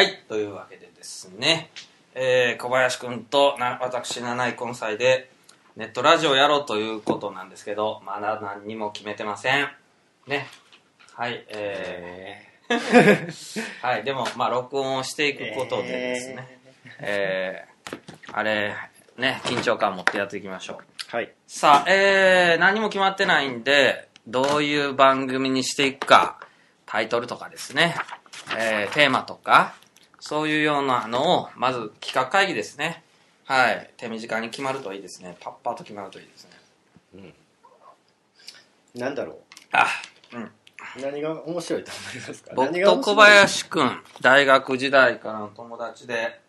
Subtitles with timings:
[0.00, 1.70] はい、というわけでですね、
[2.14, 5.30] えー小林くんとな私、七井根菜で
[5.76, 9.68] ネットラジオやろうということなんですけど、まだ何にも決めてません。
[10.26, 10.46] ね。
[11.12, 16.58] はい、えーはい、でも、まあ、録音をしていくことでですね、
[17.00, 17.98] えー
[18.32, 18.74] あれ、
[19.18, 20.80] ね、緊張感を持ってやっていきましょ
[21.12, 21.14] う。
[21.14, 26.40] はいさあ、えー、何も決まってないんで、どういう番組にしていくか、
[26.86, 27.94] タイトルとかですね、
[28.58, 29.74] えー、テーマとか、
[30.20, 33.02] そういうようなのを、まず企画会議ですね。
[33.46, 33.90] はい。
[33.96, 35.36] 手短に決まるといいですね。
[35.40, 37.34] パッパッと決まるといいですね。
[38.94, 39.38] なんだろ
[39.72, 39.86] あ、
[40.32, 40.42] うん。
[40.42, 40.50] う
[41.00, 42.50] 何が面白いと思いますか？
[42.54, 43.14] 僕何が面白い？
[43.14, 46.40] と小林くん、大学時代からの友達で、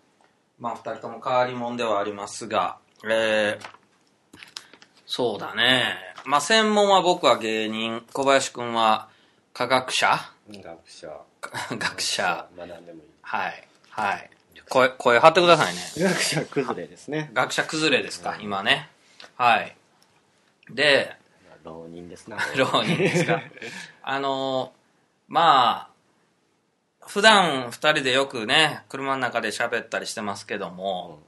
[0.59, 3.65] まあ二人とも変わり者ではありますが、えー、
[5.05, 5.95] そうだね。
[6.25, 9.09] まあ専門は僕は芸人、小林くんは
[9.53, 10.19] 科学者
[10.49, 11.21] 学者
[11.77, 12.47] 学者。
[12.57, 13.67] まあ何でもいいはい。
[13.91, 14.29] はい。
[14.69, 15.81] 声、声張ってくださいね。
[15.97, 18.89] 学者崩れですね学者崩れですか、今ね。
[19.35, 19.75] はい。
[20.69, 21.15] で、
[21.63, 23.41] 浪人ですな 浪人ですか。
[24.03, 24.73] あの
[25.27, 25.87] ま
[27.01, 31.19] あ、普段二人でよくね、車の中で喋ったりしてますけども、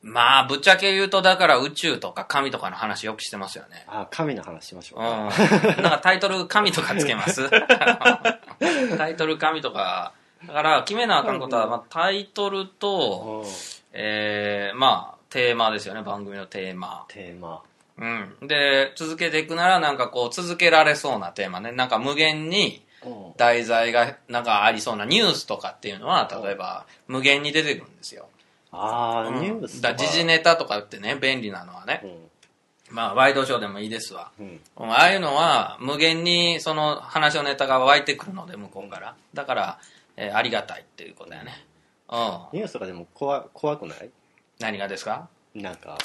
[0.00, 3.84] まあ、ぶっちゃけ言うと、だから宇宙とか神とかの話よくしてますよね。
[3.88, 5.30] あ神の話しましょううん。
[5.30, 7.48] かなんかタイトル神とかつけます？
[8.96, 10.12] タイトル神とか。
[10.46, 13.50] だから、決めなあかんことは、まあ、タイトルと、うん
[13.92, 17.04] えー、まあ、テーマですよね、番組のテーマ。
[17.08, 17.62] テーマ
[17.98, 18.48] うん。
[18.48, 21.72] で、続けていくなら、なんかこう、続けられそうなテーマね。
[21.72, 28.28] なんか無限にうん題材がなんかありそうなニュースとかっていうのは、例えば、無限に出てくるんですよ。
[28.70, 32.06] ああうんニュースだ時事ネタとかってね、便利なのはねう。
[32.06, 34.30] んまあ、ワイドショーでもいいですわ。
[34.38, 39.14] うんうんああいうのは、無限にその話のネタが湧いてくるので、向こうから。
[39.34, 39.78] だから、
[40.24, 41.52] えーありがたいっていうことだよね。
[42.10, 42.18] うん。
[42.52, 44.10] ニュースとかでも怖怖くない？
[44.60, 45.28] 何がですか？
[45.54, 45.98] なんか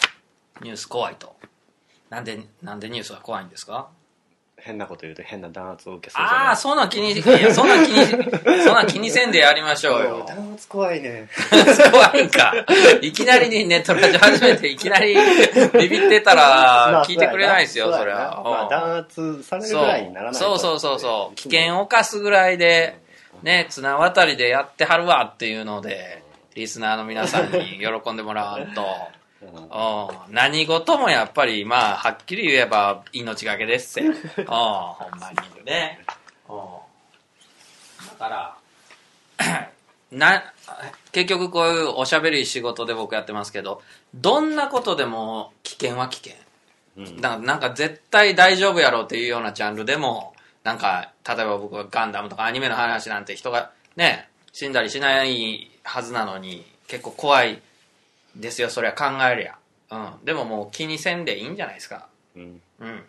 [0.62, 1.36] ニュース怖いと。
[2.10, 3.90] なんで、なんでニュースが怖いんですか？
[4.60, 6.48] 変なこと言うと変な弾圧を受けそうじゃない？
[6.48, 8.08] ああ、そんなん気に、いや、そんなん気に、
[8.66, 10.26] そんなん気にせんでやりましょうよ。
[10.28, 11.30] 弾圧怖いね
[11.92, 12.54] 怖いんか。
[13.02, 15.16] いきなりにネットラジオ始めて、いきなり
[15.80, 18.18] ビビってたまあ、ら聞いてくれないですよ、それは。
[18.20, 21.36] なまあうん弾圧されるぐそうらいにならないとそうそうそうそう。
[21.36, 23.00] 危険を冒すぐらいで、
[23.44, 26.24] ね、綱渡りでやってはるわっていうので、
[26.56, 28.84] リスナーの皆さんに喜んでもらわんと。
[29.40, 34.10] う何事もやっぱり、まあ、はっきり言えば命がけですって。
[34.42, 36.00] うん、ほんまにね。
[36.50, 36.88] うん
[38.20, 38.58] だか
[39.38, 39.70] ら、
[40.12, 40.44] な、
[41.12, 43.82] 結局こういうおしゃべり仕事で僕やってますけど、
[44.16, 46.34] どんなことでも危険は危険。
[46.98, 50.34] うんだからなんか絶対大丈夫やろうっていうようなジャンルでも、
[50.68, 57.62] なんか、例えば僕はガンダムとかアニメの話なんて人がね、死んだりしないはずなのに、結構怖い
[58.36, 59.56] ですよ、それは考えりゃ。
[59.92, 60.26] うん。
[60.26, 62.10] でももう気にせんでいいんじゃないですか。
[62.36, 63.04] うんうん。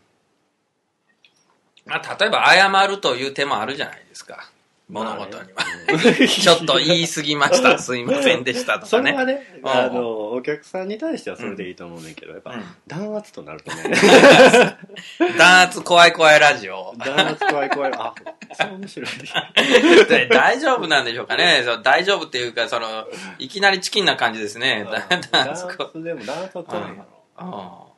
[1.85, 4.49] まあ、例えば謝るという手もあるじゃないですか。
[4.89, 5.65] 物事には。
[6.29, 7.77] ちょっと言い過ぎました。
[7.81, 9.11] すいませんでしたとそかね。
[9.11, 13.83] れはね、うんあの、お客さんに対してはそれでいいと思うんだけど、やっぱうん、弾圧となるとね、
[15.37, 16.95] 弾圧怖い怖いラジオ。
[16.99, 18.15] 弾圧怖い怖い、あ、
[18.55, 19.11] そう面白い。
[20.09, 21.63] で大丈夫なんでしょうかね。
[21.65, 24.87] そう大丈夫っていうか、その、いきなりチキンな感じですね。
[25.09, 27.05] 弾弾圧こ圧でも弾圧は怖いや
[27.41, 27.95] うんろ。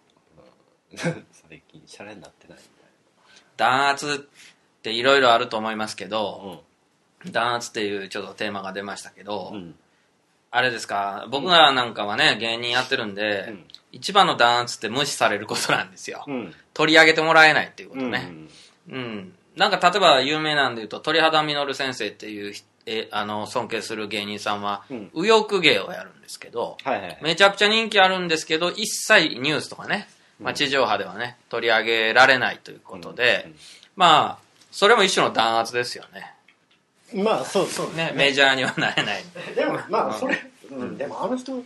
[0.97, 2.59] 最近、シャレになってない
[3.57, 6.65] 弾圧っていろいろあると思いますけみど、
[7.31, 9.51] 弾圧っていうちょっとテーマが出ましたけど。
[9.53, 9.75] うん。
[10.51, 16.25] あれですか、僕らなんかはね、芸人やってるんで、うん一番の弾圧って無視されることなんですよ。
[16.29, 16.55] うん。
[16.75, 18.13] 取り上げてもらえないっていうことうん。
[18.13, 18.31] ね。
[18.89, 19.33] うん。
[19.57, 27.19] なんか例えば有名なんで言うと、鳥肌実先生っていうひえあの尊敬する芸人さんは、うん右翼芸をやるんですけど、はいはい。
[27.21, 33.55] めちゃくちゃ人気あるんですけど、一切ニュースとかね、まあ、地上波ではね、取り上げられないということで、うん
[33.97, 36.33] まあ、それも一種の弾圧ですよね。
[37.15, 37.95] まあ、そうそう。
[37.95, 39.25] ね、メジャーにはなれない。
[39.55, 40.39] でも、まあ、それ、
[40.71, 41.65] うん、でもあの人、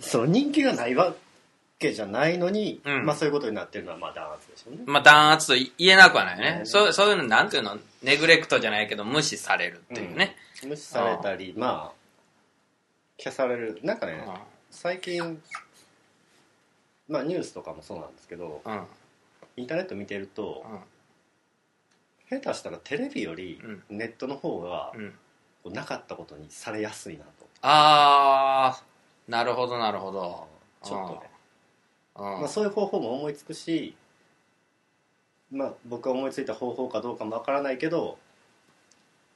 [0.00, 1.14] その人気がないわ
[1.78, 4.82] けじゃないのに、うんまあそういうことになってるのは、まあ弾圧でしょうね。
[4.86, 6.56] まあ、弾圧と言えなくはないね。
[6.60, 10.36] うんそうそういうの、なんていうの、ネグレクトじゃないけど、無視されるっていうね。
[10.64, 13.80] 無視されたり、まあ、消される。
[13.82, 14.24] なんかね、
[14.70, 15.42] 最近、
[17.08, 18.72] まあニュースとかもそうなんですけど、うん。
[18.72, 18.86] うん。
[19.56, 20.64] インターネット見てると、
[22.28, 25.10] 下手したらテレビよりうんネットの方がうん。
[25.62, 27.30] こうなかったことにされやすいなと。
[27.62, 30.46] あー、なるほど、なるほど。
[30.84, 31.30] ちょっとね。
[32.14, 32.24] うん。
[32.40, 33.96] まあ、そういう方法も思いつくし、
[35.50, 38.18] まあ、僕が思いついた方法かどうかもわからないけど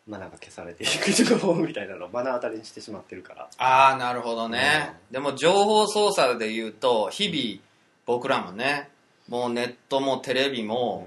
[0.07, 7.63] まあなんか消されていく情報みたいなのを目の当たりにしてしまってるからああなるほどね、でも情報操作で言うと日々
[8.07, 8.89] 僕らもね
[9.29, 11.07] もうネットもテレビも、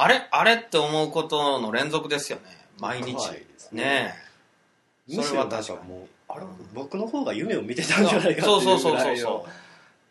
[0.00, 2.44] あれあれって思うことの連続ですよね。
[2.78, 3.14] 毎日。
[3.14, 3.46] ね。
[3.72, 4.14] ね
[5.08, 5.16] え。
[5.16, 9.46] むしろなんかもうあれ、僕の方が夢を見てたんじゃないかってそうそうそうそういうぐらいのそ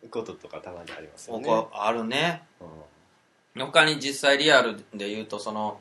[0.03, 0.09] う。
[0.09, 1.67] こととかたまにありますよね。
[1.71, 2.43] あるね。
[3.55, 3.65] うん。
[3.65, 5.79] 他に実際リアルで言うとその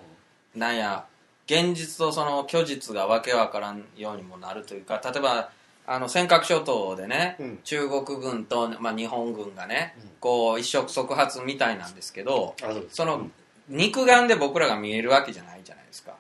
[0.55, 1.05] なんや
[1.47, 5.51] 現実とその虚実がわけわからんようにもなるというか例えば
[5.85, 7.59] あの尖閣諸島でね、うん。
[7.65, 10.11] 中国軍と、まあ、日本軍がね、うん。
[10.21, 12.55] こう一触即発みたいなんですけど
[12.91, 13.33] その、うん
[13.69, 16.15] 肉眼で僕らが見えるわけじゃないじゃないですか。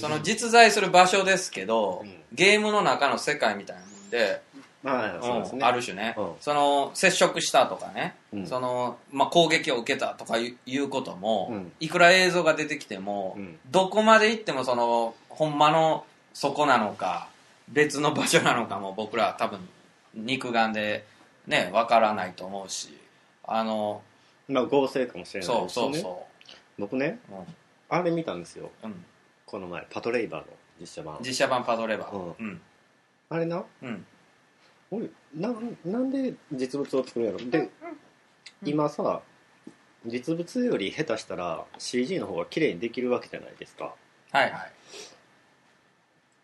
[0.00, 2.14] その実在する場所ですけど、うん。
[2.32, 4.42] ゲームの中の世界みたいなもんで
[4.82, 6.32] まあそうですね、うんある種ね、うん。
[6.40, 8.46] その接触したとかね、うん。
[8.46, 11.72] そのまあ、攻撃を受けたとかいういうことも、うん。
[11.80, 13.58] いくら映像が出てきても、うん。
[13.70, 17.28] どこまで行ってもそのほんまの底なのか
[17.68, 19.60] 別の場所なのかも僕らは多分
[20.14, 21.04] 肉眼で
[21.46, 22.96] ねわからないと思うし
[23.44, 24.02] あの
[24.48, 25.98] まあ合成かもしれないそうですよね。
[25.98, 26.26] そうそ
[26.78, 27.34] 僕ねう、
[27.88, 28.70] あれ見たんですよ。
[28.82, 28.90] うん。
[28.90, 29.04] うん、
[29.46, 30.46] この前パトレイバーの
[30.80, 31.18] 実写版。
[31.20, 32.16] 実写版パドレバー。
[32.16, 32.60] ううん。
[33.28, 33.64] あれな？
[33.82, 34.06] うん。
[34.90, 35.52] 俺な
[35.84, 37.38] なんで実物を作るんやろ？
[37.50, 37.68] で
[38.64, 39.20] 今さ
[40.06, 43.94] 実物より下手したら CG の方が綺麗にできるわけじゃないですか。
[44.30, 44.72] はいはい、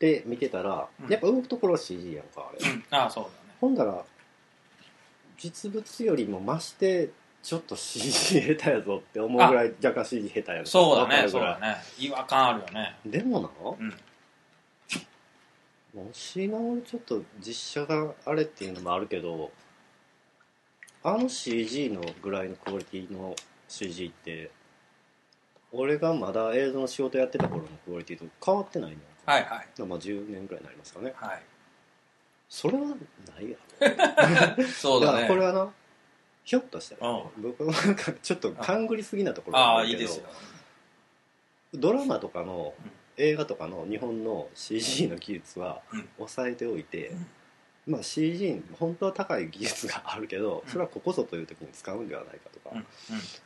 [0.00, 1.08] で見てたら、うん。
[1.08, 3.34] やっぱ動くところは CG やんかあれ、うん、ああそうだね。
[3.60, 4.02] ほんだら
[5.38, 7.10] 実物よりも増して
[7.42, 11.76] ちょっと CG 下手やぞって思うぐらい若干 CG 下手やなそうだねそうだね。
[11.98, 12.96] 違和感あるよね。
[13.04, 13.48] でもな
[13.78, 13.94] うん。
[15.94, 19.50] もしな俺ちょっと実写があれっていうのもあるけど
[21.02, 23.34] あの CG のぐらいのクオリティの
[23.68, 24.50] CG って
[25.72, 28.96] 俺がまだ映像の仕事やってた頃のクオリティと変わってないの
[29.26, 29.82] はいはい。
[29.82, 31.12] まあ10年ぐらいになりますかね。
[31.16, 31.42] はい。
[32.48, 32.94] それはな
[33.40, 33.56] いや
[34.56, 34.64] ろ。
[34.72, 35.22] そうだね。
[35.22, 35.72] からこれはな
[36.44, 40.10] ひょっとしたら、う僕はなんかちょっと勘ぐりすぎなところがああるけど
[41.74, 42.90] ドラマとかのうん。
[43.18, 46.08] 映画とかの日本の CG の技術はうん。
[46.16, 47.08] 抑えておいて、
[47.86, 47.92] うん。
[47.92, 52.74] まあ CG 本当は高い技術があるけどそれはここぞという時に使うんではないかとか、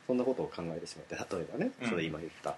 [0.07, 1.89] そんなことを考えてしまって例えばね、うん。
[1.89, 2.55] それ今言った、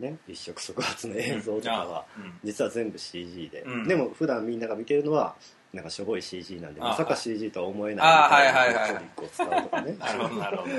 [0.00, 0.04] うん。
[0.04, 2.32] ね、一触即発の映像とかは、うん。
[2.44, 3.88] 実は全部 CG で、うん。
[3.88, 5.34] でも普段みんなが見てるのは
[5.76, 8.92] なんかしょぼい CG なんであまさかはい CG とは思えないあはいみたはいはい。
[8.94, 9.92] トリックを使うとかね。
[10.00, 10.34] なるほど。
[10.40, 10.70] なるほど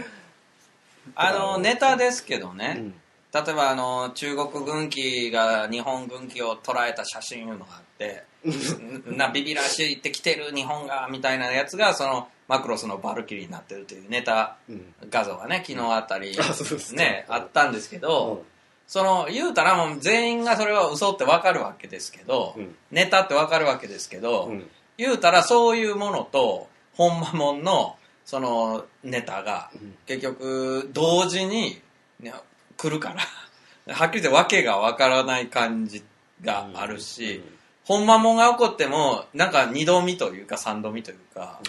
[1.16, 2.94] あのネタですけどね、うん。
[3.34, 8.24] 例えばあの中国軍機が日本軍機を捉えた写真いうのがあって
[9.06, 14.94] なビビらしいって来てる日本がみたいなやつがそのマクロスのバルキリーになってるというネタうん。
[15.10, 16.36] 画像がね昨日あたり、
[16.94, 18.46] ねあったんですけど、うん。
[18.88, 22.76] その言うたらもう全員がそれは嘘ってわかるわけですけど、うん。
[22.92, 29.96] ネタってわかるわけですけど、うん言うたらそういうものと本間もんのそのネタがうん。
[30.06, 31.82] 結局同時に、
[32.20, 32.34] ね、
[32.76, 33.22] 来るから。
[33.94, 36.04] はっきり言って訳がわからない感じ
[36.42, 37.42] があるし、
[37.86, 41.62] 本間もんが起こってもなんか二度見というか三度見というか、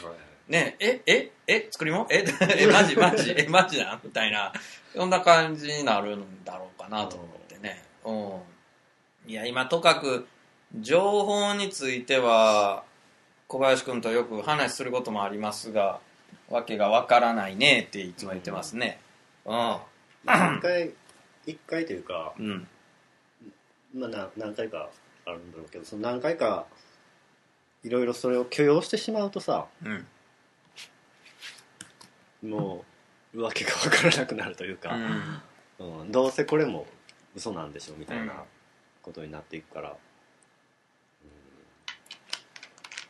[0.48, 2.24] ねえええ作りも え
[2.58, 4.00] えマジマジえマジなん？
[4.02, 4.52] みたいな。
[4.94, 8.12] そんな感じになるんだろうかなと思ってね、う
[9.28, 10.26] ん、いや今とかく
[10.80, 12.82] 情報については
[13.48, 16.00] 小林君とよく話することもありますが
[16.50, 19.00] わけがわからないねっていつも言ってますね。
[19.46, 19.76] うん。
[20.24, 20.90] 一回
[21.46, 22.68] 一回というか、うん。
[23.94, 24.90] まあ、な何回か
[25.24, 26.66] あるんだろうけどその何回か
[27.82, 29.88] いろいろそれを許容してしまうとさう
[32.46, 32.50] ん。
[32.50, 32.84] も
[33.34, 34.94] うわけが分からなくなるというか、
[35.78, 36.12] うん。
[36.12, 36.86] どうせこれも
[37.34, 38.26] 嘘なんでしょみたいうん。
[38.26, 38.34] な
[39.02, 39.96] ことになっていくから、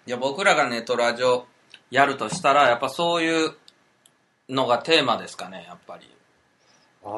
[0.08, 1.46] いや僕らがネットラジオ
[1.90, 3.50] やるとしたらやっぱそういう
[4.48, 6.06] のがテーマですかねやっぱり。
[7.04, 7.12] ああ、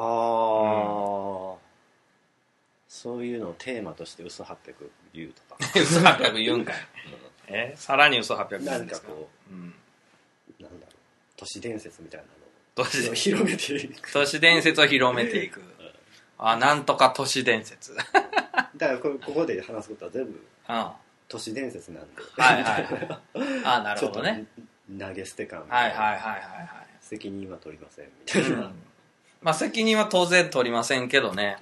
[2.89, 4.57] そういうのをテーマとして嘘800
[5.13, 6.75] 言うとか、 嘘800言うんかい。
[7.47, 7.73] え？
[7.77, 9.07] さらに嘘800言うんですか？
[9.07, 9.73] なんかこうん。
[10.59, 10.95] うなんだろう。
[11.37, 12.27] 都市伝説みたいな
[12.75, 14.11] 都市のを広めていく。
[14.11, 15.61] 都市伝説を広めていく。
[16.37, 17.93] あなんとか都市伝説。
[17.93, 17.97] うん
[18.77, 20.95] だからこここで話すことは全部は
[21.31, 22.21] 都市伝説なんで。
[22.21, 22.85] いはいはい。
[23.63, 24.45] あなるほどね。
[24.99, 26.69] 投げ捨て感はいはいはいはい
[26.99, 28.73] 責任は取りませんみたいな、ん、
[29.41, 31.57] まあ責任は当然取りませんけどね。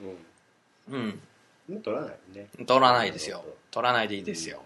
[0.89, 1.19] うん。
[1.69, 2.47] うん、取らないよね。
[2.65, 3.45] 取らないですよ。
[3.69, 4.63] 取らないでいいですよ。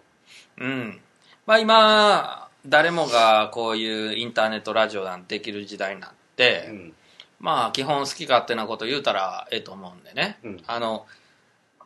[0.57, 1.01] うん。
[1.45, 6.93] まあ今誰もがこういうインターネットラジオなんてできる時代になって、うん。
[7.41, 10.63] まあ基本好き勝手なこと言うたらええと思うんでね、うん。
[10.65, 11.05] あの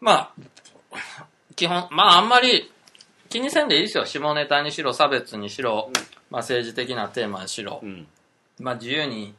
[0.02, 0.34] まあ
[1.56, 2.72] 基本まああんまり
[3.30, 4.06] 気にせんでいいですよ。
[4.06, 5.92] 下ネタにしろ差別にしろ、
[6.30, 8.08] まあ、政治的なテーマにしろ、うん。
[8.60, 9.34] まあ自由に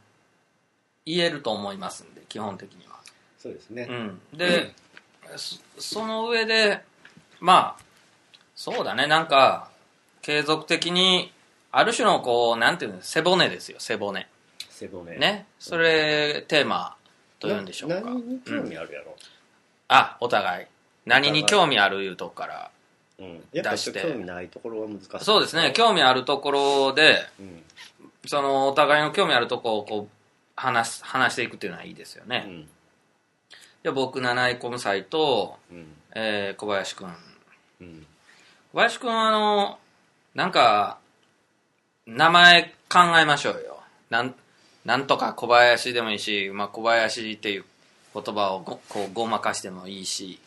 [1.05, 2.97] 言えると思いますんで基本的には。
[3.39, 3.87] そうですね。
[3.89, 4.75] うん、 で、
[5.37, 6.83] そその上で
[7.41, 7.83] まあ
[8.55, 9.07] そうだね。
[9.07, 9.71] なんか
[10.23, 11.33] 継続的に
[11.71, 14.27] ある種のこうなんていうの背骨ですよ背骨。
[14.71, 15.17] 背骨。
[15.17, 15.47] ね。
[15.59, 16.97] それテーマ
[17.39, 17.97] というんでしょうか。
[17.97, 19.17] な何に興味あるやろ？
[19.89, 20.67] あお互い。
[21.07, 22.71] 何に興味あるいうとこから
[23.19, 23.45] うん。
[23.53, 24.01] やっぱ出して。
[24.01, 25.25] 興味ないところは難しい。
[25.25, 25.73] そうですね。
[25.75, 27.63] 興味あるところでうん。
[28.27, 30.15] そのお互いの興味あるところをこう
[30.57, 32.69] 話す話していくっていうのはいいですよね、うん。
[33.83, 35.87] じゃあ僕七井コムサイと、うん。
[36.15, 37.13] えー小林君
[37.81, 38.07] うん。
[38.73, 39.79] 小林君はあの
[40.35, 40.99] なんか
[42.07, 43.81] 名前考えましょうよ。
[44.11, 44.35] なん
[44.85, 47.65] なんとか小林でもいいし、まあ、小林っていう
[48.15, 50.41] 言葉をごこうごまかしてもいいし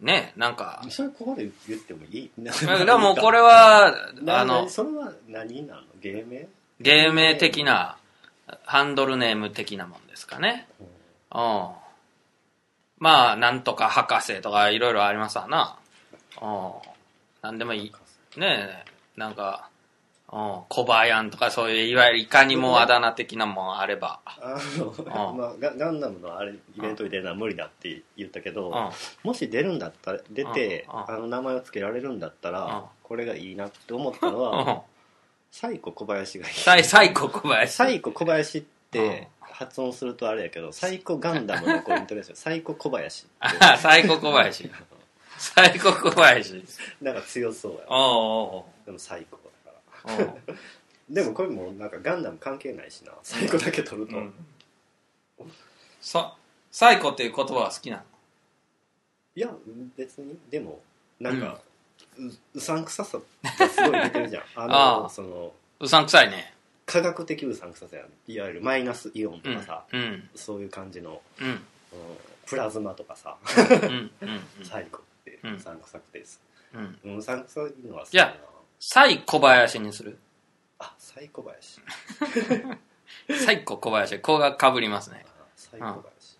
[0.00, 0.82] ねなんか。
[0.90, 2.30] それここで言ってもいい？
[2.38, 2.50] で
[2.94, 5.82] もこれはなあのそれは何なの？
[6.00, 6.48] 芸名？
[6.80, 7.96] 芸名的な
[8.64, 10.68] ハンドルネーム的なもんですかね。
[11.34, 11.68] うん。
[12.98, 15.76] まあなんとか博士とかいろいろありますわな。
[16.40, 16.72] うん。
[17.42, 17.92] なんでもいい。
[18.38, 18.84] ねえ
[19.16, 19.68] なんか
[20.30, 24.20] うん小林とかそういういわゆるいかにもあだ名的なもんあれば。
[24.26, 28.90] あの、まあ、ガガンダムのあれイベントに出るのは無理だって言ったけど、うん。
[29.22, 31.10] もし出るんだったら出て、うんうん。
[31.10, 32.82] あの名前を付けられるんだったら、うん。
[33.02, 34.82] これがいいなって思ったのうは、ん。
[35.50, 36.54] サイコ小林がいい。
[36.54, 37.72] サイサイコ小林。
[37.72, 38.66] サイコ小林っうん。
[38.90, 43.56] て発音するとあれやけどサイコガンダムのこうイントネーションサイコ小林って。
[43.60, 44.70] あ サイコ小林。
[45.38, 46.64] サイコ小林。
[47.00, 47.86] なんか強そうやわ。
[47.88, 49.38] おうでもサイコ
[51.08, 53.12] でもこれもなんかガンダム関係ないしな。
[53.22, 54.32] サイコだけ取ると、うん。
[56.00, 56.34] さ
[56.70, 58.02] サイコっていう言葉は好きなの？
[59.34, 59.48] いや
[59.96, 60.36] 別に。
[60.50, 60.80] でも
[61.18, 61.60] なんか、
[62.18, 63.18] ううさんくささ
[63.58, 64.42] がすごい出てるじゃん。
[64.56, 65.08] あのああ。
[65.08, 66.54] そのうさんくさいね。
[66.84, 68.08] 科学的うさんくささやん。
[68.26, 70.28] いわゆるマイナスイオンとうんかさ、うん。
[70.34, 71.48] そういう感じの、うん。
[71.48, 71.60] うん
[72.46, 73.36] プラズマとかさ、
[73.82, 74.10] うん。
[74.22, 74.40] うん。
[74.64, 76.18] サイコってうんうさんくさくて。
[76.18, 76.40] です、
[76.74, 76.98] うん。
[77.04, 78.34] うん、うさんくさいのは好きいや
[78.80, 80.18] サイ小林にする。
[80.78, 81.80] あサイコ林
[83.44, 84.18] サイコ小林。
[84.20, 85.24] 子がかぶりますね。
[85.26, 86.38] あサイコ林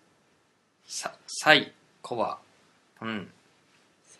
[0.85, 2.39] さサイコバ。
[3.01, 3.31] うん。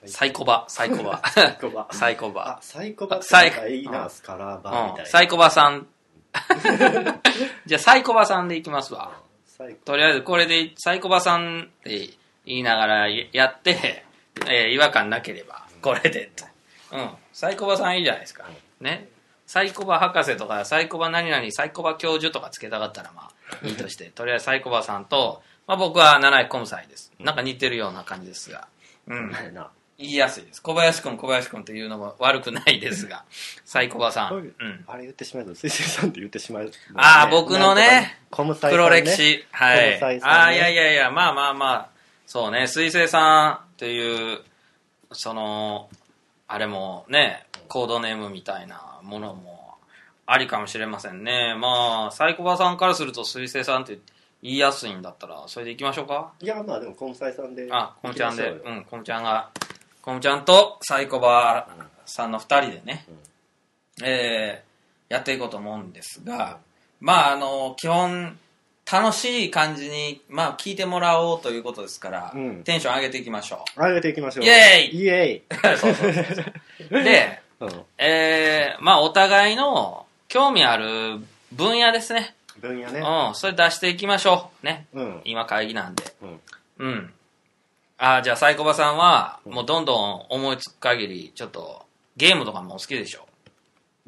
[0.05, 0.65] ササイコバ。
[0.67, 1.21] サイコバ。
[1.57, 1.87] イコバ。
[1.91, 2.57] サイコバ。
[2.57, 5.09] あサイコバサイなんかいいなスカラーバーみたいな、うん。
[5.09, 5.87] サイコバさん。
[7.65, 9.21] じゃあサイコバさんでいきますわ。
[9.85, 12.09] とりあえずこれでサイコバさんって
[12.45, 14.05] 言いながらやって、
[14.45, 16.31] えー違和感なければこれで。
[16.35, 16.45] と
[16.91, 17.09] うん。
[17.33, 18.45] サイコバさんいいじゃないですか。
[18.81, 19.09] ね。
[19.45, 23.31] サイコバ博士とかサイコバ何々サイコバ教授とかつけたかったらまあ
[23.67, 24.05] いいとして。
[24.05, 28.67] とりあえずサイコバさんと、まあ、僕は七井コムサイですなんか似てるような感じですが。
[29.07, 29.31] うん。
[29.99, 30.61] 言いやすいです。
[30.61, 33.25] 小林君小林君っていうのも悪くないですが。
[33.65, 38.75] サイコバさん、うん、あれ言ってしまうと水星さんって言ってしまう、あー僕のねコムサイさんね。
[38.77, 40.21] 黒歴史、はい、ね。
[40.23, 41.11] ああいやいやいや。
[41.11, 41.89] まあまあまあ。
[42.25, 42.67] そうね。
[42.67, 44.39] 水星さんっていう
[45.11, 45.89] その
[46.49, 49.75] あれもねコードネームみたいなものも
[50.25, 51.55] ありかもしれませんね。
[51.55, 53.99] まあサイコバさんからすると水星さんって
[54.41, 56.33] 言いやすいんだったらそれでいきましょうか？
[56.41, 57.67] いやまあでもコムサイさんで。
[57.71, 58.49] あコムちゃんで。
[58.49, 59.49] うんコムちゃんが
[60.01, 61.69] コムちゃんとサイコバ
[62.05, 63.05] さんの2人でね、
[64.03, 64.69] えー
[65.13, 66.59] やっていこうと思うんですが、
[66.99, 68.37] まああの基本
[68.91, 72.63] 楽しい感じに、まあ、聞いてもらおうということですから、うん。
[72.63, 74.45] テンション上げていきましょ上げていきましょう。
[74.45, 74.99] イエーイ！
[74.99, 76.41] イエうそうそうそうそ
[76.99, 77.03] う。
[77.03, 81.19] で、ーイ、うん、えーまあお互いの興味ある
[81.51, 82.35] 分野ですね。
[82.59, 82.99] 分野ね。
[82.99, 83.35] うん。
[83.35, 84.65] それ出していきましょう。
[84.65, 84.87] ね。
[84.93, 85.21] うん。
[85.25, 86.03] 今会議なんで。
[86.21, 86.39] うん。
[86.79, 87.13] うん。
[87.97, 89.53] あじゃあサイコバさんはうん。
[89.53, 91.85] もうどんどん思いつく限りちょっと
[92.17, 93.27] ゲームとかもお好きでしょ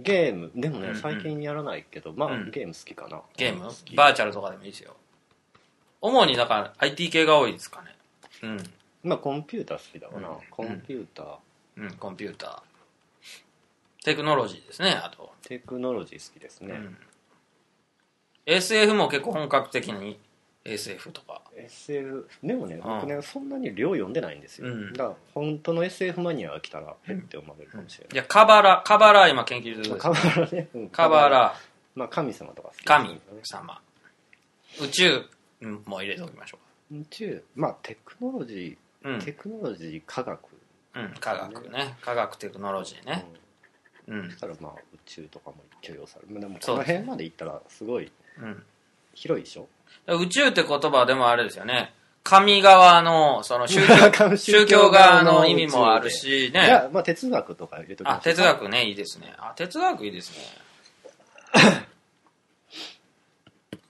[0.02, 1.02] ゲームでもね、うんうん。
[1.02, 2.52] 最近やらないけどまあ、うん。
[2.52, 3.22] ゲーム好きかな。
[3.38, 3.66] ゲーム？
[3.66, 3.96] 好き。
[3.96, 4.96] バーチャルとかでもいいですよ。
[6.02, 7.96] 主にだから IT 系が多いですかね。
[8.44, 8.64] うん。
[9.04, 10.36] まあコンピューター好きだわな、うん。
[10.50, 11.38] コンピューター、
[11.78, 12.62] うん、コンピューター。
[14.04, 15.32] テクノロジーですね、あと。
[15.44, 16.98] テクノロジー好きですね、うん。
[18.48, 20.20] SF も結構本格的に
[20.64, 21.42] SF とか。
[21.56, 29.96] SF でもねん僕ねそんなに量読んでないんですよ、うんだから本当の SF マニアが来たらへって思われるかもしれない、いや、カバラ、カバラ今研究中です。
[29.98, 31.56] カバラね、うん カバラ、
[31.96, 33.82] まあ神様とか好き神様。
[34.82, 35.26] 宇宙
[35.86, 36.60] も入れておきましょ
[36.92, 39.10] 宇宙まあテクノロジう。
[39.10, 39.26] うんー、。
[39.26, 40.40] テクノロジー科学、
[40.96, 41.98] うん、科学ね。
[42.02, 43.26] 科学テクノロジーね。
[44.08, 44.36] うんうんだ。
[44.36, 48.64] からまあ宇宙とかも許容されるでもこの辺まで行ったらすごいうん。
[49.14, 49.68] 広いでしょ？
[50.08, 51.94] 宇宙って言葉はでもあれですよね。
[52.24, 56.66] 神側の、その宗教、 宗教側の意味もあるしね。
[56.66, 59.34] じゃあ、まあ、哲学とか入れときましょうあ、か哲学ね、いいですね。
[59.40, 60.46] あ、哲学いいですね。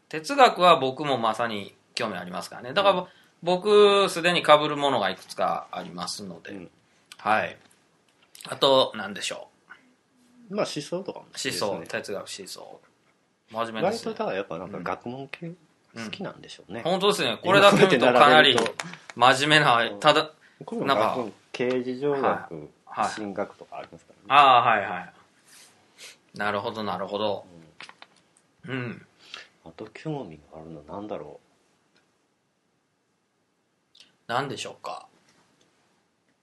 [0.10, 2.74] 哲学は僕もまさに興味ありますからね。
[2.74, 3.08] だから、
[3.44, 6.52] 僕、すでに被るものがいくつかありますので。
[6.52, 6.72] うん
[7.18, 7.56] はい。
[8.50, 9.50] あと、なんでしょ
[10.50, 12.82] まあ、思想とかもね思想、哲学思想。
[13.52, 14.26] 真面目ですね割とだ。
[14.26, 15.52] からやっぱなんか学問系
[15.96, 16.82] 好きなんでしょうね。
[16.84, 17.38] 本当ですね。
[17.44, 18.56] これだけ見るとかなり
[19.16, 20.32] 真面目な、ただ、
[20.86, 24.26] なんか刑事上学、はい進学とかありますからね。
[24.28, 25.14] ああ、はいはい。
[26.38, 27.46] なるほど、なるほど。
[28.68, 29.06] うん。
[29.66, 31.40] あと興味があるのなんだろ
[34.28, 35.08] なんでしょうか？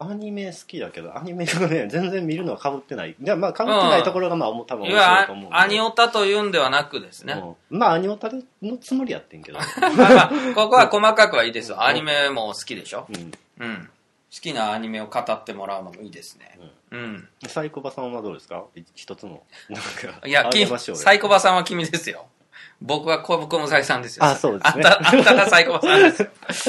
[0.00, 0.04] う。
[0.04, 3.10] アニメ好きだけど、アニメがね、全然見るのは被ってない。
[3.10, 5.56] いや、まあ被ってないところがまあ、多分面白いと思うんで。
[5.56, 7.56] アニオタというんではなくですね。
[7.70, 8.30] うんまあ、アニオタ
[8.62, 9.58] のつもりやってんけど。
[9.96, 11.82] まあまあここは細かくはいいですよ。
[11.84, 13.06] アニメも好きでしょ。
[13.08, 13.32] うん。
[13.58, 13.88] うん。
[14.32, 16.58] 好きなアニメを語ってもらうのもいいですね。
[16.90, 17.28] うん。
[17.46, 18.64] サイコバさんはどうですか？
[18.94, 19.42] 一つの。
[20.26, 20.50] いや、
[20.94, 22.26] サイコバさんは君ですよ。
[22.80, 24.24] 僕は小小さいさんですよ。
[24.24, 26.28] あそうですねあんた、あんたがサイコバさんですよ。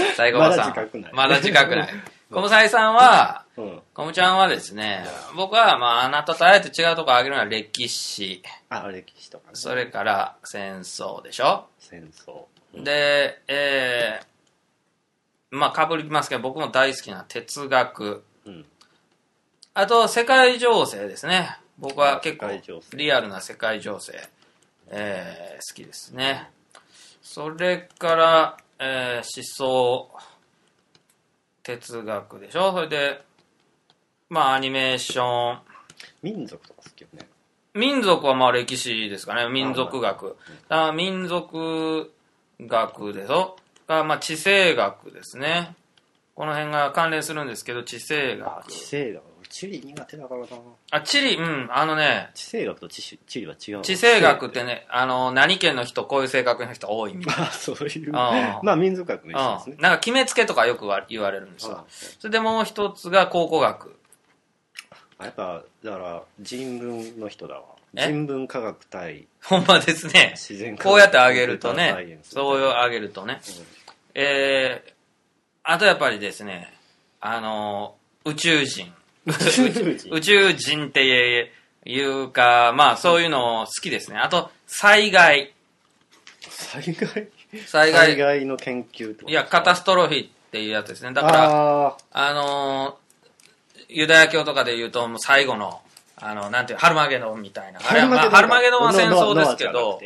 [0.16, 0.74] サイコバさん。
[0.74, 1.90] まだ自覚ないまだ自覚ない。
[2.32, 3.82] 小さいさんは、うん。
[3.94, 5.04] コムちゃんはですね、
[5.36, 9.56] 僕は、まあ、あなたとあえて違うとこ挙げるのは歴史、あ、歴史とかね。
[9.56, 11.66] それから戦争でしょ？
[11.80, 12.46] 戦争。
[12.84, 18.66] で、えー、まあ、かぶりますけど、僕も大好きな哲学、うん。
[19.74, 21.58] あと、世界情勢ですね。
[21.80, 22.48] 僕は結構
[22.94, 24.30] リアルな世界情勢、
[24.90, 26.50] えー好きですね。
[27.22, 30.12] それから、えー思想、
[31.78, 32.72] 哲学でしょ？
[32.72, 33.22] それで、
[34.30, 35.60] まあ、アニメーション、
[36.24, 37.28] 民族とか好きよね。
[37.76, 39.48] 民族はまあ歴史ですかね。
[39.50, 40.36] 民族学。
[40.70, 42.12] だから民族
[42.60, 43.56] 学でしょ？
[43.88, 45.76] が、まあ地政学ですね。
[46.36, 48.72] この辺が関連するんですけど、地政あ、学。
[48.72, 49.39] 地政学。
[49.50, 50.48] 地理苦手だからな。
[50.92, 53.82] あ、地理、うん、あのね、地政学と地理地理は違うの？
[53.82, 58.12] 地政学ってね、あの、何県の人、こういう性格の人多いみたい あ、そういう。
[58.12, 59.58] まあ、民族学も一緒な。
[59.58, 59.82] ですねうん。。
[59.82, 61.86] なんか決めつけとかよくわ言われるんですよあ。
[61.90, 63.96] それでもう一つが考古学。
[65.18, 67.64] あやっぱ、だから、人文の人だわ。
[67.96, 68.06] え？
[68.08, 70.34] 人文科学対ほんまですね。
[70.36, 73.42] 自然科学こうやってあげるとねそういうあげるとね。
[74.14, 74.92] えー、
[75.64, 76.72] あとやっぱりですね、
[77.20, 77.96] あの、
[78.26, 78.94] 宇宙人。
[79.26, 81.52] 宇宙人って
[81.86, 84.18] いうか、まあそういうの好きですね。
[84.18, 85.54] あと、災害。
[86.50, 87.28] 災害？
[87.66, 88.08] 災害。
[88.08, 91.14] 災害の研究とかいや、カタストロフィーっていうやつですね。
[91.14, 93.10] だから、ああのー
[93.92, 95.82] ユダヤ教とかで言うと、もう最後の、
[96.16, 97.80] あの、なんていう、ハルマゲドンみたいな。
[97.84, 100.00] あれは、まあ、ハルマゲドンは戦争ですけど、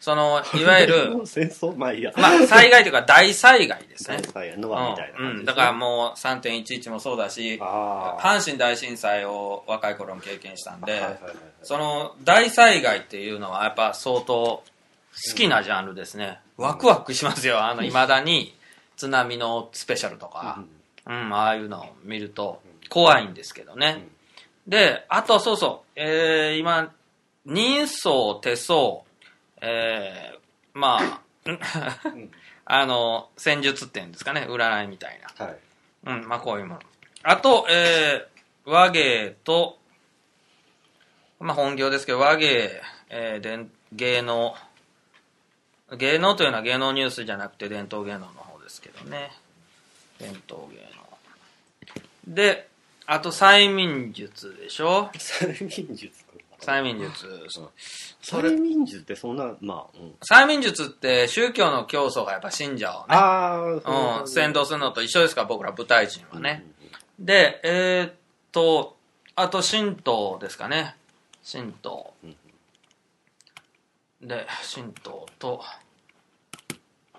[0.00, 1.76] その、いわゆる、 戦争？
[1.76, 2.12] まあいいや。
[2.16, 4.18] まあ、災害というか大災害ですね。
[4.32, 5.26] 災害ノアみたいなうん。
[5.26, 11.34] うん、だからもう3.11もそうだし、阪神大震災を若い頃に経験したんで、はいはいはいはい。
[11.62, 14.64] その大災害っていうのはやっぱ相当好
[15.36, 16.40] きなジャンルですね。
[16.56, 17.62] ワクワクしますよ。
[17.62, 18.56] あの、未だに
[18.96, 20.64] 津波のスペシャルとか、
[21.06, 24.08] うん、ああいうのを見ると怖いんですけどね。
[24.66, 26.90] で、あとそうそう、えー、今、
[27.44, 29.02] 人相、手相、
[29.60, 30.38] えー、
[30.78, 31.20] まあ、
[32.64, 35.44] あの、戦術っていうんですかね、占いみたいな。
[35.46, 35.58] はい
[36.06, 36.80] うん、まあこういうもの。
[37.22, 39.78] あと、えー、和芸と、
[41.38, 44.54] まあ本業ですけど、和芸、えー、伝芸能、
[45.96, 49.32] 芸能というのは芸能ニュースじゃなくて伝統芸能の方ですけどね。
[50.18, 52.34] 伝統芸能。
[52.34, 52.68] で、
[53.06, 55.10] あと催眠術でしょ？
[55.18, 56.24] 催眠術
[56.60, 57.46] 催眠術。
[58.22, 66.64] 催眠術ってそんなまあ、うん、催眠術って宗教の教祖がやっぱ信者をね、ああうん、先導するのと一緒ですから、僕ら舞台人はね。
[67.18, 68.14] で、えーっ
[68.52, 68.96] と、
[69.36, 70.96] あと神道ですかね。
[71.50, 72.12] 神道。
[74.20, 75.62] で、神道と、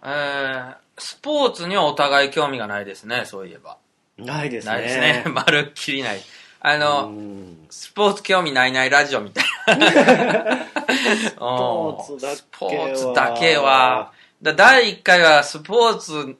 [0.04, 3.78] えー、スポーツにはお互い興味がないですね、そういえば。
[4.18, 5.24] ないですねないですね。
[5.34, 6.22] まるっきりない。
[6.62, 9.88] あの、うんスポーツ興味ないないラジオみたいな。
[9.88, 16.36] ス スポーツだけはスポーツだけは、だ第1回はスポーツ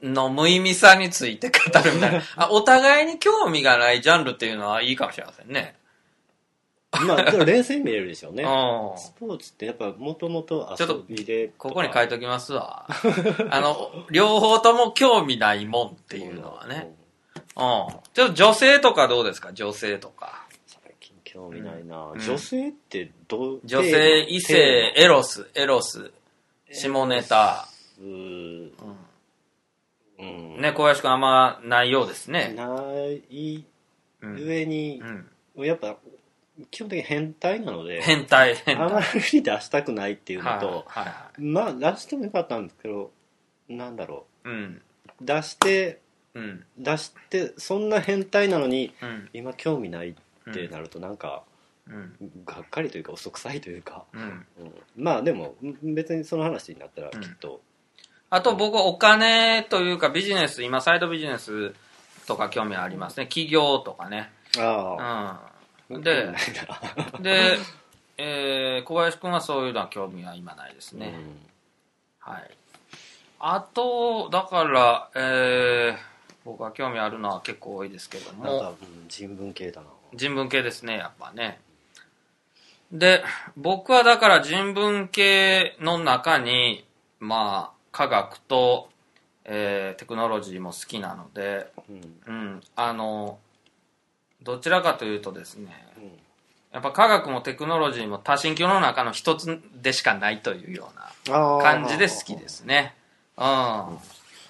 [0.00, 2.22] の無意味さについて語るみたいな。
[2.36, 5.74] あお互いに興味がないジャンルっていうのはいいかもしれませんね。
[6.92, 12.86] まあでも冷静に見れるでしょうね うんスポーツってやっぱもともとちょっと遊びでここに書いておきますわ。
[13.50, 16.94] あの、両方とも興味ないもんっていうのはね。
[17.56, 17.62] うん。
[18.14, 19.52] ちょっと女性とかどうですか？
[19.52, 20.46] 女性とか。
[20.66, 23.60] 最近興味ないな、うん女性ってどう？
[23.64, 26.12] 女性、異性、エロス、エロス、
[26.72, 27.68] 下ネタ。
[27.98, 28.70] うー
[30.18, 32.52] うんね、小林くんあんまないようですね。
[32.54, 32.64] な
[33.30, 33.64] い
[34.20, 34.34] うん。
[34.36, 35.02] 上に
[35.54, 35.96] う、ん、やっぱ
[36.70, 38.86] 基本的に変態なので変態、変態。
[38.86, 43.10] あまり出したくないっていうのはいと、はいはまあ出してもよかったんですけど
[43.70, 44.48] なんだろい。
[44.48, 44.82] うん。
[45.22, 45.99] う出してうん。
[46.78, 49.28] 出してそんな変態なのにうん。
[49.32, 51.42] 今興味ないってなるとなんか、
[51.88, 52.14] うん。
[52.44, 54.20] がっかりというか嘘くさいというか、うん。
[54.20, 54.46] うん
[54.96, 57.60] まあでもん別にその話になったらきっと、
[58.30, 61.74] あと僕お金というかビジネス、今サイドビジネス
[62.26, 63.26] とか興味ありますね。
[63.26, 64.30] 企業とかね。
[64.58, 65.50] ああ、
[65.88, 66.02] うん。
[66.02, 66.28] で
[67.20, 67.58] で、
[68.18, 71.14] えー、小林くんはそういうのは興味は今ないですね。
[72.20, 72.50] はい。
[73.40, 76.10] あと、だから、えー、
[76.44, 81.60] 僕は興味あるのは結構多いですけどうん、なんか、も、うん人文系だな人文系ですね、やっぱね。
[82.92, 83.22] で、
[83.56, 86.84] 僕はだから人文系の中に、
[87.20, 88.88] まあ、科学と、
[89.44, 93.38] えーテクノロジーも好きなので、うんうん、あの、
[94.42, 96.10] どちらかというとですね、うん
[96.72, 100.90] やっぱ科学もテクノロジーも多神教の中の一つでしかないというよ
[101.26, 102.94] うな感じで好きですね。
[103.36, 103.44] うん。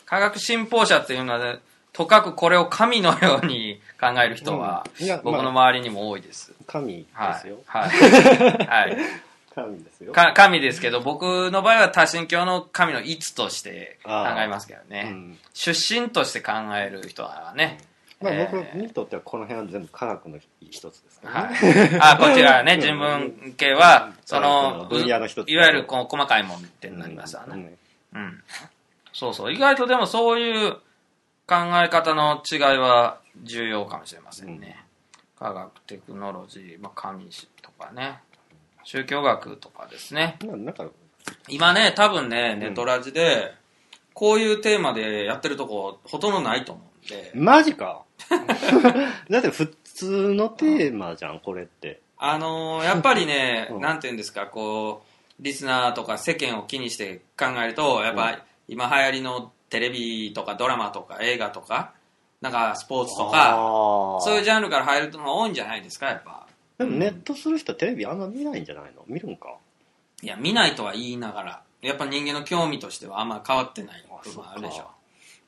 [0.05, 1.61] 科学信奉者っていうのはね、
[1.92, 4.87] とかくこれを神のように考える人は、
[5.24, 6.53] 僕のま周りにも多いです。
[6.66, 7.59] 神ではいすよ、。
[7.66, 7.90] はい。
[7.90, 8.96] はい。
[9.53, 15.09] 神ですよか神ですけど、僕の場合は多神教の神の一として考えますけどね。
[15.11, 17.79] うん出身として考える人はね。
[18.20, 20.38] まあ、えー僕にとってはこの辺は全部科学の
[20.70, 21.98] 一つですからはね、い。
[22.00, 27.76] あ、こちらはね、人文系は、そのの、分野の一ついわゆるこう細かいもんってなりますわね。
[28.14, 28.42] うんうん。
[29.12, 29.53] そうそう。
[29.53, 30.76] 意外とでもそういう
[31.50, 34.84] 考え方の違いは重要かもしれませんね。
[35.36, 37.28] 科学、テクノロジー、まあ、神
[37.60, 38.20] とかね。
[38.84, 40.38] 宗教学とかですね。
[40.46, 40.86] まあなんか。
[41.48, 43.52] 今ね、多分ね、ネトラジで、
[44.14, 48.04] こういうテーマでやってるとこほとんどないと思うんで、マジか。
[49.28, 52.00] だって普通のテーマじゃんこれって。
[52.16, 53.80] あのーやっぱりね、 うん。
[53.80, 61.92] なんていうんですか、こう、リスナーとか世間を気にして考えると、やっぱ、今流行りのテレビとかドラマとか映画とか、
[62.40, 66.46] なんかスポーツとか、そういううジャンルから入るのが多いんじゃないですか、やっぱ。
[66.78, 69.02] でもネットする人はテレビあんま見ないんじゃないの？
[69.06, 69.54] 見るんか？
[70.22, 74.74] いや、見ないとは言いながら、やっぱ人間の興味としてはあんま変わってない部分あるでしょ。
[74.76, 74.90] そっか。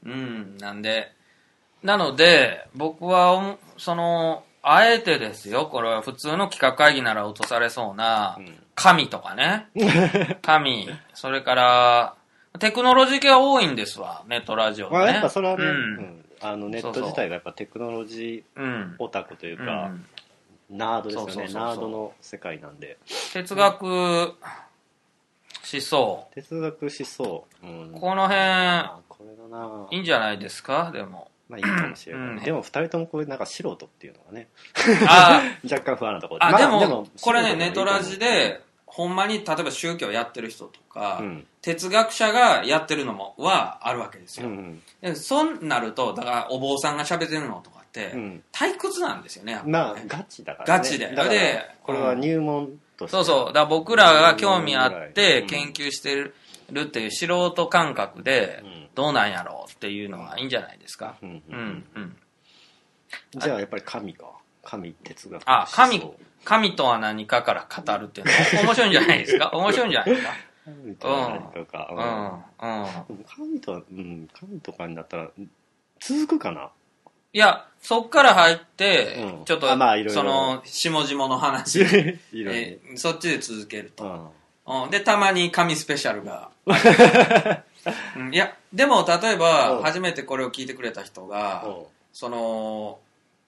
[0.05, 1.13] うん、なんで、
[1.83, 8.59] なので、僕はお、その、あえてですよ、これは普通の企画会議なら落とされそうな、うん。
[8.75, 9.67] 神とかね。
[10.43, 12.15] 神、それから、
[12.59, 14.99] テクノロジー系は多いんですわ、ネットラジオね。
[14.99, 15.75] まあやっぱそれはね、ううん。
[16.01, 18.97] んあのネット自体がやっぱテクノロジーうん。
[18.99, 20.05] オタクといううか、ん。
[20.71, 21.33] ナードですよね。
[21.33, 21.63] そうそうそうそう。
[21.63, 22.99] ナードの世界なんで。
[23.33, 29.87] 哲学、思想、哲学思想、うん、この辺、あこれだな。
[29.91, 31.31] いいんじゃないですか、でも。
[31.49, 32.43] まあいいかもしれない、うん。
[32.43, 34.49] でも二人ともこれなんか素人っていうのがね。
[35.09, 35.43] あ。
[35.71, 36.45] 若干不安なところ。
[36.45, 38.61] あ、までも、これね、ネトラジで、
[38.95, 41.47] ほんまに、例えば宗教やってる人とか、うん。
[41.63, 44.49] 哲学者がやってるのも、はあるわけですよ。
[44.49, 48.43] うんでそうなると、だから、お坊さんが喋ってるのとかって、うん。
[48.53, 49.63] 退屈なんですよね、ね。
[49.65, 51.07] まあガチだから、ね、ガチで。
[51.09, 53.47] でこれは入門として、そうそう。
[53.47, 55.47] だから僕らが興味あっうてん。
[55.47, 56.35] 研究してる
[56.79, 58.89] っていう素人感覚でうん。
[58.95, 61.17] どうなんやろうっていうのがいいんじゃないですか。
[61.23, 61.43] うん。
[61.49, 62.17] うんうん。
[63.37, 64.27] じゃあやっぱり神か
[64.65, 66.03] 神哲学あ、神
[66.45, 69.51] 神とは何かから語るっていうのは面白いんじゃないですか？
[69.55, 70.33] 面白いんじゃないですか？
[70.65, 72.69] 神とは何かか、うん。
[72.69, 73.19] うん。
[73.19, 73.25] うん。
[73.25, 75.29] 神とは、うん、神とかになったら
[76.01, 76.71] 続くかな？
[77.35, 79.45] いや、そっから入ってう、ん。
[79.45, 80.21] ちょっとあまあいろいろ。
[80.21, 84.33] その、下々の話、 えーそっちで続けると。
[84.67, 84.85] うん。
[84.85, 86.51] うん、で、たまに神スペシャルが。
[88.17, 88.35] うん。
[88.35, 89.83] いや、でも、例えうば、ん。
[89.83, 91.85] 初めてこれを聞いてくれた人が、うん。
[92.13, 92.99] その、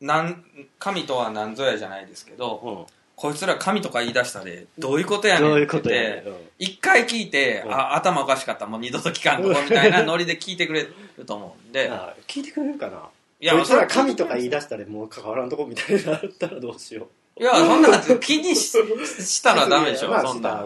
[0.01, 0.45] なん、
[0.79, 2.95] 神とは何ぞやじゃないですけど、うん。
[3.17, 6.25] こいつら神とか言い出したで、どういうことやねんって言って
[6.59, 7.73] 一回聞いて、うん。
[7.73, 13.09] あ、頭おかしかった、もう二度と聞かんとこみたいな ノリで聞いてくれると思うんで、あ聞いてくれるかな？
[13.41, 17.43] いいやこいつら神とか言い出したらもう関わらんとこみたいになったらどうしよう。
[17.43, 20.65] いや、そんなの気にししたらダメでしょ、 まあそんな。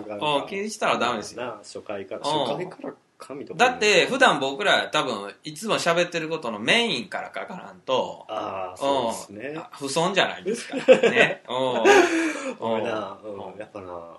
[0.48, 1.42] 気にしたらダメですよ。
[1.42, 3.58] な初回からうん初回から神とか。
[3.58, 9.60] だって、普段僕ら多分、いつも喋ってることのメインからかからんと、ああそうですね。
[9.72, 10.76] 不損じゃないですか。
[10.76, 11.42] ね。
[11.50, 11.56] うん。
[12.60, 14.16] 俺な、うんうん、やっぱな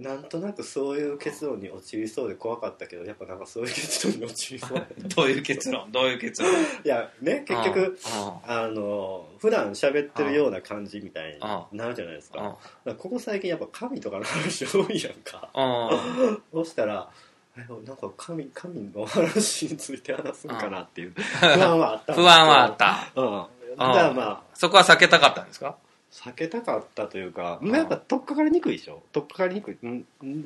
[0.00, 4.78] なんとなくそういう結論に陥りそうで怖かったけどやっぱなんかそういう結論に陥りそう。
[4.78, 5.92] や どういう結論？
[5.92, 6.50] どういう結論？
[6.52, 8.50] いやね結局、うん。
[8.50, 12.56] あの普段喋ってるような感じみたいにうなるじゃないですか,、
[12.96, 15.50] ここ最近やっぱ神とかの話多いやんか。
[15.54, 16.42] うん。
[16.64, 21.12] そしたらえなんか神神の話について話すんかなっていう。
[21.40, 22.14] 不安はあった。
[22.14, 23.10] 不安はあった。
[23.16, 23.46] うん。
[23.76, 25.76] だからまあそこは避けたかったんですか？
[26.12, 29.02] 避けたかったというか、まあやっぱ取っかかりにくいでしょ。
[29.12, 29.78] 取っかかりにくい。
[29.82, 30.04] うん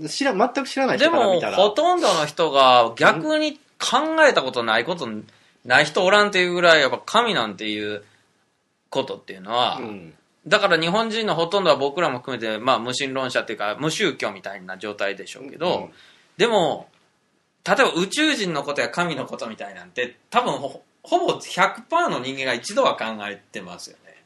[0.08, 1.56] 知ら全く知らないでも人から見たら。
[1.56, 5.08] ほとんどの人が逆に考えたことないこと
[5.64, 8.04] ない人おらんっていうぐらいやっぱ神なんていう
[8.90, 10.14] ことっていうのは、うん。
[10.46, 15.92] だから日本人のほとんどは僕らも含めて、まあ、無神論者っていうか無宗教みたいな状態でしょうけど、うん
[16.36, 16.88] でも
[17.66, 24.22] 例えば宇宙人のことや神のことみたいなんて多分ほほぼ100%の人間が一度は考えてますよね。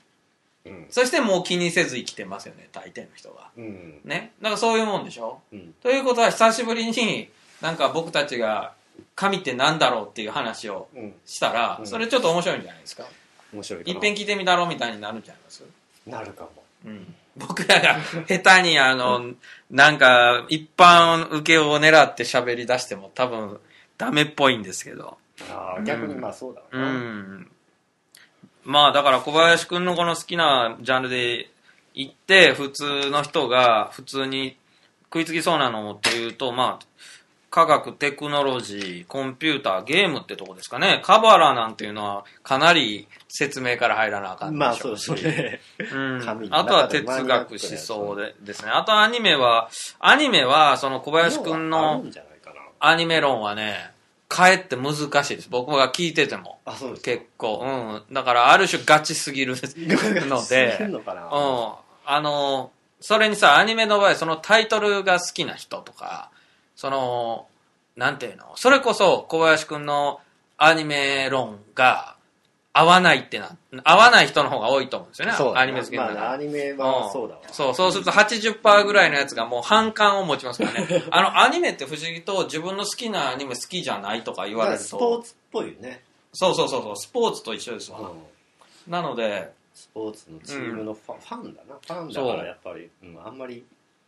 [0.66, 0.86] うん。
[0.90, 4.00] そしてもう気にせず生きてますよね大抵の人がうん。
[4.04, 4.32] ね。
[4.40, 5.40] だからそういうもんでしょ？
[5.52, 5.74] うん。
[5.82, 7.28] ということは久しぶりに
[7.60, 8.74] なんか僕たちが
[9.14, 11.14] 神ってなんだろうっていう話をうん。
[11.26, 11.86] したら、うん。
[11.86, 13.04] それちょっと面白いんじゃないですか。
[13.52, 13.94] 面白いかな。
[13.94, 15.64] いっぺん聞いてみたろみたいになるんじゃないです
[16.06, 16.50] なるかも。
[16.86, 17.96] うん僕らが
[18.26, 19.32] 下手にあの、
[19.70, 23.60] なんか一般受けを狙って喋り出しても多分
[23.96, 25.18] ダメっぽいんですけど。
[25.22, 27.50] うんああ逆にまあそうだうわな、ん。
[28.64, 31.50] まあだから小林くんのこの好きなジャンルで
[31.94, 34.56] 行って普通の人が普通に
[35.04, 36.86] 食いつきそうなのっていうと、まあ、
[37.50, 41.00] 科学、テクノロジー、コンピューター、ゲームってとこですかね。
[41.04, 45.60] カバラなんていうのはかなり説明から入らなあかんでしょまあそうですね
[45.92, 48.70] うんあとは哲学思想でですね。
[48.70, 52.04] あとアニメは、アニメは、その小林くんあの
[52.80, 53.92] アニメ論はね、
[54.28, 55.48] かえって難しいです。
[55.50, 56.58] 僕が聞いてても。
[56.66, 58.02] あそうです結構。
[58.08, 58.14] うん。
[58.14, 60.86] だから、ある種ガチすぎるの知で、うん。
[60.88, 61.28] るのかな
[62.04, 66.30] あの、それにさ、アニメの場合、そのタイトルが好きな人とか、
[66.78, 67.48] その、
[67.96, 68.52] なんていうの？
[68.54, 70.20] それこそ小林くんの
[70.56, 72.14] アニメ論が
[72.72, 75.34] 合わないってな、合わない人の方が多いと思うんですよね。
[75.58, 81.04] アニメ好きなまあ、アニメはそうだわ、そう、そうすると80%ぐらいのやつがもう反感を持ちますからね。
[81.10, 85.22] あの、アニメって不思議と自分の好きなアニメ好きじゃないとか言われるスポーと。
[85.24, 86.00] ツっぽいよね、
[86.32, 87.98] そうそうそうそう、スポーツと一緒ですわ。
[87.98, 88.92] うん。
[88.92, 91.74] なので、スポーツのチームのファ,、ファンだな。
[91.84, 93.64] ファンだからやっぱり、うん、あんまり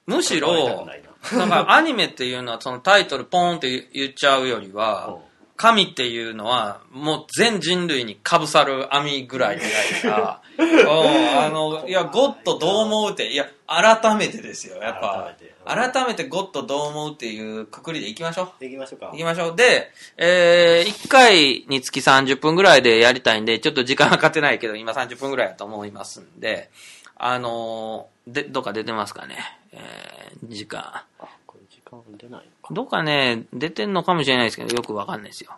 [0.06, 1.10] むしろないな。
[1.38, 5.18] だからアニメっていうのはそのタイトルポーンって言っちゃうよりは、
[5.60, 15.34] 神っていうのはもう全人類にかぶさる網ぐらいじゃないかうんあのいやゴッドどう思うっていや改めてですよやっぱ。
[15.66, 18.64] 改改めてゴッドどう思うっていうくくりでいきましょう。
[18.64, 19.06] 行きましょうか。
[19.08, 19.56] 行きましょう。
[19.56, 26.70] で、えー、1回につき30分ぐらいでやりたいんでちょっと時間はかってないけど今30分ぐらいだと思いますんで
[27.16, 29.36] あのーでどっか出てますかね
[29.72, 30.80] えー、時間
[31.18, 35.52] あこれ時間出ないのかどっかね、出てんのかもしれないですけど、よくわかんないですよ。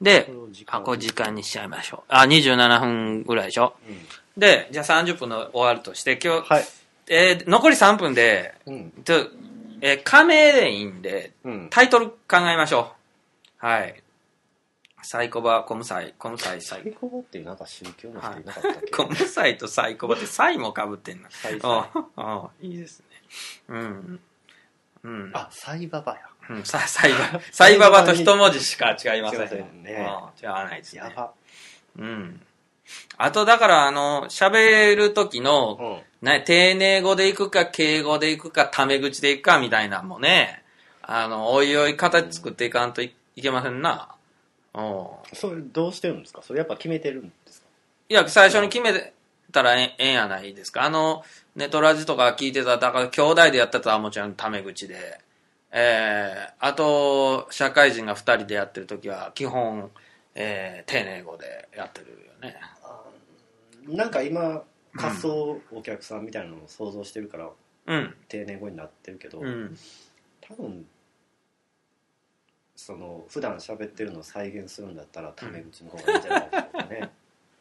[0.00, 2.00] でこれを時、間あ、これ時間にしちゃいましょう。
[2.08, 3.74] あ、27分ぐらいでしょ。
[4.36, 6.64] で、じゃあ30分の終わるとして、今日、はい
[7.08, 9.16] えー残り3分で、うんちょ
[9.80, 12.92] えー仮名でいいんで、うんタイトル考えましょ
[13.62, 13.66] う。
[13.66, 14.02] はい。
[15.04, 21.28] サイコバ、コムサイ、コムサイ、サイサイコボっていうなんか宗教の人いなかったっけ、コムサイとサイコバってサイもかぶってんな。
[21.30, 23.06] サイああ、いいですね。
[23.68, 24.20] うん。
[25.04, 25.30] うん。
[25.34, 29.82] あサイババやうん、さ、サイババ、サイババと一文字しか違いません。
[29.82, 29.92] ね
[30.42, 31.02] うん違わないですね。
[31.02, 31.32] やば
[31.98, 32.40] うん。
[33.16, 40.62] あと、だから、あの、喋る時の、うんね、丁寧語で行くか、敬語で行くか、タメ口で行くか、みたいなのもね、
[41.02, 44.08] あの、おいおい形作っていかんといいけませんな。
[44.74, 45.36] うん。
[45.36, 46.42] それどうしてるんですか？
[46.42, 47.66] それやっぱ決めてるんですか？
[48.08, 49.12] いや、最初に決め
[49.52, 50.82] たらええんやないですか。
[50.84, 51.24] あの、
[51.56, 55.20] ネトラジとか聞いてた、だから兄弟でやってたらもちろんタメ口で。
[55.76, 59.90] えー、あと、社会人が二人でやってる時は、基本、
[60.36, 62.56] えー、丁寧語でやってるよね。
[63.88, 64.62] なんか今
[64.96, 67.50] 仮想お客さんみたいなのを想像してるから
[67.86, 68.14] うん。
[68.28, 69.76] 丁寧語になってるけど、うん。
[70.40, 70.86] 多分
[72.76, 77.10] その普段喋ってるのを再現するんだったらタメ口の方がいいんじゃないでしょうかね、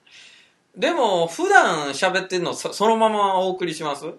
[0.75, 4.11] でも、普段喋ってるのそそのままお送りします？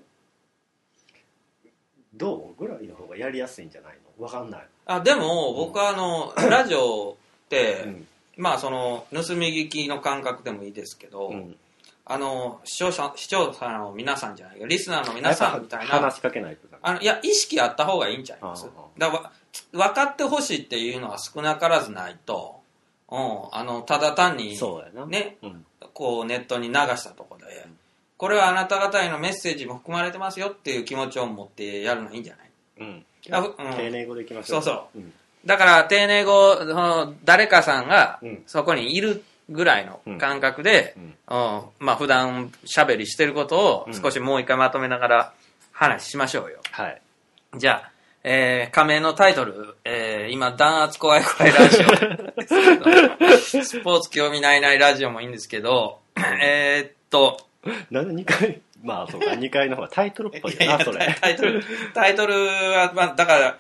[2.15, 4.25] どうぐらいの方がやりやすいんじゃないの？
[4.25, 8.07] わかんない、あ、でも、僕はあの、ラジオって、うん。
[8.37, 11.57] まあ、その、盗み聞きの感覚でもいいですけど、うん、
[12.05, 18.69] あの、視聴者、視聴者の皆さんじゃないけど、リスナーの皆さんみたいな、話しかけないとあの、いや、意識あった方がいいんちゃいます？
[18.99, 19.33] だから、
[19.73, 22.61] 分かってほしいっていうのは少なからずないと、
[23.11, 23.19] うん、
[23.53, 24.59] あの、ただ単に、
[25.09, 25.67] ね、うん。
[25.93, 27.67] こう、ネットに流したところで、
[28.17, 32.51] これはあなた方へのメッセージも含まれてますよっていう気持ちを持ってやるのいいんじゃない？
[32.81, 33.05] うん。
[33.23, 34.63] 丁寧語でいきましょう。
[34.63, 34.99] そうそう。
[34.99, 35.13] ん。
[35.45, 38.43] だから、丁寧語、その誰かさんがうん。
[38.47, 41.05] そこにいるぐらいの感覚で、うん。
[41.05, 41.15] うん。
[41.79, 45.33] まあ普段喋りしてることを少しもう一回まとめながら
[45.73, 46.61] 話しましょうよ。
[46.71, 47.03] はい。
[47.57, 47.91] じゃあ、
[48.27, 51.89] えー、仮名のタイトル、えー、今、弾圧怖い怖いラジオ。
[53.63, 56.01] スポーツ興味ないないラジオもいいんですけど、
[56.43, 57.37] えー、っと、
[57.91, 58.61] なんで2回？
[58.83, 59.27] まあそうか。
[59.37, 61.15] 2回の方がタイトルっぽいなそれ。
[61.21, 63.59] タイトル、タイトルは、まあ、だから、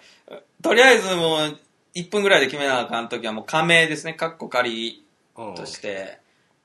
[0.62, 1.58] とりあえずもう、
[1.94, 5.04] 1分ぐらいで決めなあかんときはもう仮名ですね、カッコ仮
[5.36, 6.18] うんとして、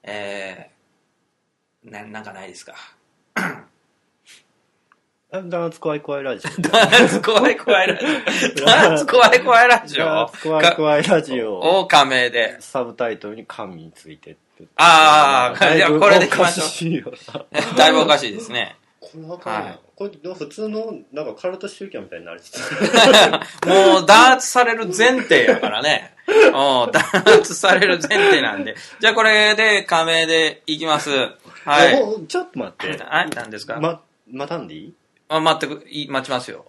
[0.03, 2.75] えー、な、なんかないですか？
[5.31, 8.05] 弾圧怖い怖いラジオ弾圧怖い怖いラジ
[8.63, 8.65] オ。
[8.65, 12.57] 弾圧怖い怖いラジオ 弾圧怖い怖いラジオを仮名で。
[12.59, 17.13] サブタイトルに神についてってあーじゃあこれでいきましょうおかしいよ
[17.51, 18.75] なだいぶおかしいですね。
[18.99, 22.39] これわかんない、はいこれ普通のなんかカルト宗教みたいになる
[23.67, 26.13] もう弾圧される前提やからね。
[26.25, 26.89] うん弾
[27.41, 28.75] 圧される前提なんで。
[29.01, 31.11] じゃあこれで仮名でいきます。
[31.65, 32.01] はい。
[32.01, 33.99] おちょっと待ってはい、何ですか、ま
[34.31, 34.93] 待たんでいい？
[35.29, 36.65] あ待ってく、い待ちますよ。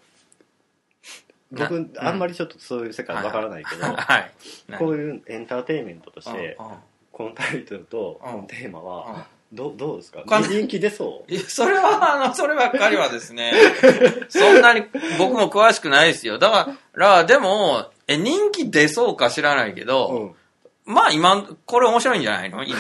[1.51, 4.33] 僕なあんまりちょっとそういう世界わからないけど、はい。
[4.79, 6.67] こういうエンターテインメントとしてうん。
[6.67, 6.73] うん
[7.13, 8.33] このタイトルとうん。
[8.33, 8.87] このテーマうん。
[8.87, 10.23] はどどうですか？
[10.49, 11.33] 人気出そう？
[11.33, 13.53] いや、それは、あの、そればっかりはですね、
[14.31, 14.85] そんなに
[15.19, 16.39] 僕も詳しくないですよ。
[16.39, 20.37] だから、でも、え、人気出そうか知らないけど、
[20.85, 22.63] まあ今、これ面白いんじゃないの？
[22.63, 22.79] 今、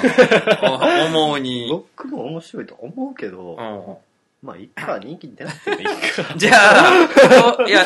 [0.62, 1.66] お 思うに。
[1.68, 4.09] 僕も面白いと思うけど、うん
[4.42, 5.86] まあいっか人気出なくてもいい。
[5.86, 5.92] か
[6.36, 7.84] じゃあ、いや、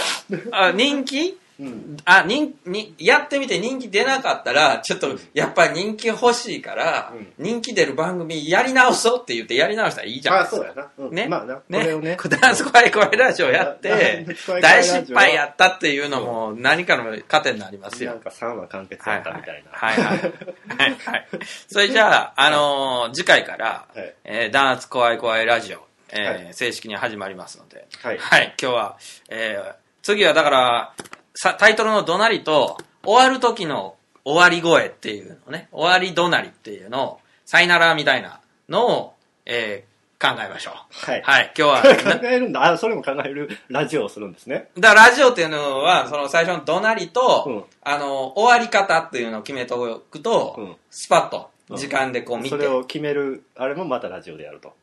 [0.53, 1.39] あ人気？
[1.61, 1.97] うん。
[2.05, 7.33] あ、人、に、やってみて人気出なかったら、ちょっと、やっぱり人気欲しいから、うん。
[7.39, 10.41] 人気出る番組やり直そうって言ってやり直したらいいじゃん。
[10.41, 11.15] あそうやな、うん。
[11.15, 11.29] ね？
[11.31, 11.55] まあな。
[11.55, 12.17] こね、れをね。
[12.41, 14.27] ダンス怖い怖いラジオやって
[14.61, 18.11] 大失敗やったっていうのも何かの糧になりますよ。
[18.11, 19.71] なんか3話完結はいはいやったみたいな。
[19.71, 20.19] はいはい。
[20.19, 21.29] はいはい。
[21.69, 24.15] それじゃあ、あのー次回から、はい。
[24.25, 26.55] えー、弾圧怖い怖いラジオ、えーはい。
[26.55, 28.19] 正式に始まりますので、はい。
[28.19, 28.97] はい、今日は、
[29.29, 30.93] えー次はだから、
[31.35, 39.15] さタイトルの怒鳴りと、終わる時の終わり声っていうのね、終わり怒鳴りっていうのを、さいならみたいなのを、
[39.47, 40.75] えー考えましょう。
[41.11, 41.23] はい。
[41.23, 41.83] はい、今日は、
[42.21, 42.65] 考えるんだ。
[42.65, 44.71] あそれも考えるラジオをするんですね。
[44.79, 47.65] だからラジオっていうのは、その最初の怒鳴りと、うん。
[47.83, 50.77] あの、終わり方っていうのを決めておくと、うん。
[50.91, 54.75] スパッとうん時間でこう見て、それを決めるあれもまたラジオでやると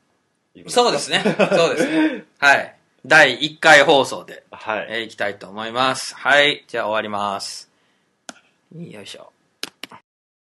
[0.67, 1.23] そうですね。
[1.23, 2.25] そうですね。
[2.39, 2.75] はい。
[3.05, 6.15] 第1回放送で、はいえーいきたいと思います。
[6.15, 6.65] はい。
[6.67, 7.69] じゃあ終わります。
[8.75, 9.31] よいしょ。